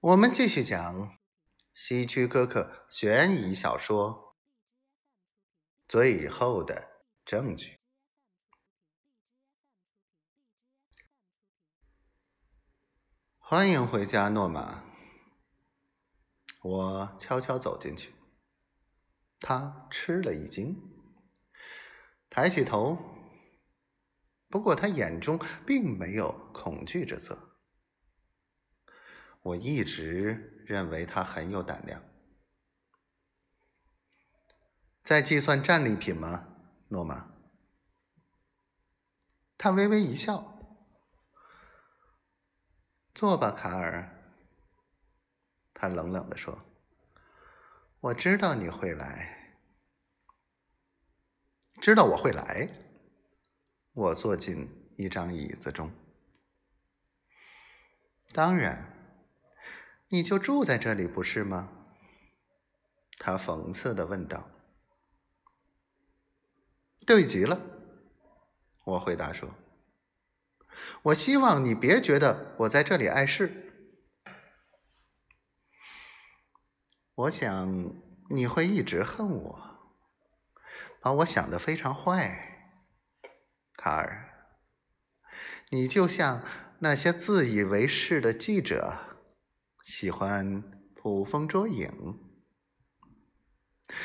[0.00, 1.18] 我们继续讲
[1.74, 4.34] 希区柯克悬疑小说
[5.86, 7.66] 《最后的证据》。
[13.36, 14.82] 欢迎回家，诺玛。
[16.62, 18.14] 我悄悄走进去，
[19.38, 20.80] 他吃了一惊，
[22.30, 22.96] 抬起头，
[24.48, 27.49] 不过他眼中并没有恐惧之色。
[29.42, 32.02] 我一直认为他很有胆量。
[35.02, 36.46] 在计算战利品吗，
[36.88, 37.32] 诺玛？
[39.56, 40.58] 他微微一笑。
[43.14, 44.16] 坐吧，卡尔。
[45.74, 46.62] 他冷冷地说
[48.00, 49.58] ：“我知道你会来，
[51.80, 52.68] 知道我会来。”
[53.92, 55.90] 我坐进一张椅子中。
[58.32, 58.99] 当然。
[60.12, 61.70] 你就住在这里不是吗？
[63.16, 64.50] 他讽刺的问道。
[67.06, 67.60] 对极了，
[68.84, 69.48] 我回答说。
[71.02, 73.72] 我希望你别觉得我在这里碍事。
[77.14, 77.94] 我想
[78.30, 79.94] 你会一直恨我，
[81.00, 82.82] 把我想的非常坏，
[83.74, 84.26] 卡尔。
[85.68, 86.42] 你就像
[86.80, 89.06] 那些自以为是的记者。
[89.90, 90.62] 喜欢
[90.94, 92.16] 捕风捉影。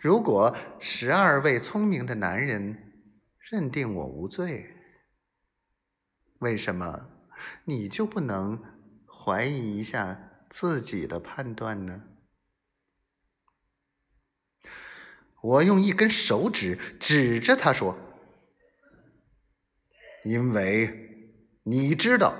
[0.00, 4.74] 如果十二位聪明的男人认定我无罪，
[6.38, 7.10] 为什么
[7.66, 8.58] 你就不能
[9.06, 12.04] 怀疑一下自己的判断呢？
[15.42, 17.98] 我用一根手指指着他说
[20.24, 21.30] ：“因为
[21.64, 22.34] 你知道，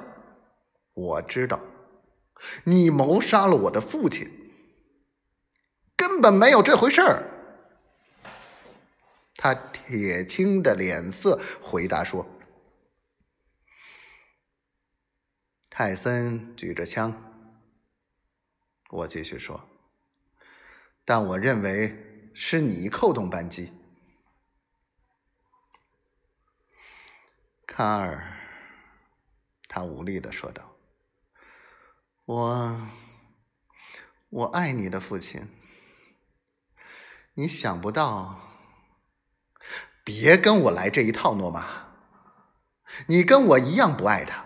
[0.95, 1.61] 我知道。”
[2.65, 4.31] 你谋杀了我的父亲，
[5.97, 7.31] 根本没有这回事儿。
[9.37, 12.27] 他铁青的脸色回答说
[15.69, 17.13] ：“泰森举着枪。”
[18.91, 19.69] 我继续说
[21.05, 23.73] ：“但我认为是你扣动扳机。”
[27.67, 28.39] 卡尔，
[29.69, 30.76] 他无力的说道。
[32.27, 32.77] 我，
[34.31, 35.49] 我爱你的父亲。
[37.35, 38.41] 你想不到，
[40.03, 41.87] 别跟我来这一套，诺玛。
[43.07, 44.45] 你跟我一样不爱他。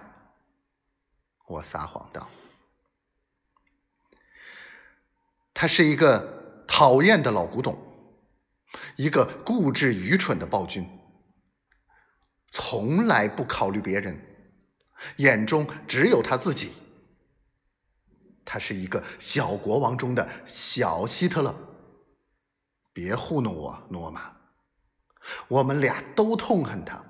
[1.46, 2.28] 我撒谎道。
[5.54, 7.78] 他是一个讨厌的老古董，
[8.96, 10.86] 一个固执愚蠢的暴君，
[12.50, 14.20] 从来不考虑别人，
[15.16, 16.74] 眼中只有他自己。
[18.52, 21.54] 他是一个小国王中的小希特勒。
[22.92, 24.22] 别糊弄我，诺玛。
[25.46, 27.00] 我们俩都痛恨他。